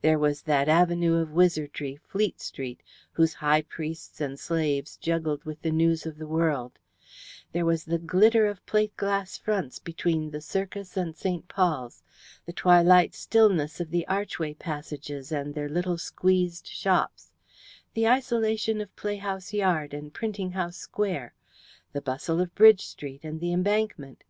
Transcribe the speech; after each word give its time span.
There 0.00 0.16
was 0.20 0.42
that 0.42 0.68
avenue 0.68 1.16
of 1.16 1.32
wizardry, 1.32 1.98
Fleet 2.06 2.40
Street, 2.40 2.84
whose 3.10 3.34
high 3.34 3.62
priests 3.62 4.20
and 4.20 4.38
slaves 4.38 4.96
juggled 4.96 5.42
with 5.42 5.60
the 5.62 5.72
news 5.72 6.06
of 6.06 6.18
the 6.18 6.26
world; 6.28 6.78
there 7.50 7.64
was 7.66 7.82
the 7.82 7.98
glitter 7.98 8.46
of 8.46 8.64
plate 8.64 8.96
glass 8.96 9.36
fronts 9.36 9.80
between 9.80 10.30
the 10.30 10.40
Circus 10.40 10.96
and 10.96 11.16
St. 11.16 11.48
Paul's, 11.48 12.00
the 12.46 12.52
twilight 12.52 13.12
stillness 13.12 13.80
of 13.80 13.90
the 13.90 14.06
archway 14.06 14.54
passages 14.54 15.32
and 15.32 15.52
their 15.52 15.68
little 15.68 15.98
squeezed 15.98 16.68
shops, 16.68 17.32
the 17.94 18.06
isolation 18.06 18.80
of 18.80 18.94
Play 18.94 19.16
House 19.16 19.52
Yard 19.52 19.92
and 19.92 20.14
Printing 20.14 20.52
House 20.52 20.76
Square, 20.76 21.34
the 21.92 22.00
bustle 22.00 22.40
of 22.40 22.54
Bridge 22.54 22.86
Street, 22.86 23.24
and 23.24 23.40
the 23.40 23.52
Embankment. 23.52 24.22